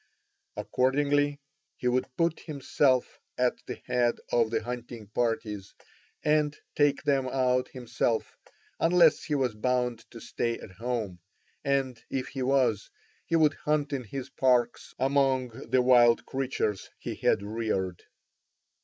[0.57, 1.39] Accordingly
[1.77, 5.75] he would put himself at the head of the hunting parties
[6.23, 8.35] and take them out himself
[8.79, 11.19] unless he was bound to stay at home,
[11.63, 12.89] and, if he was,
[13.27, 18.01] he would hunt in his parks among the wild creatures he had reared.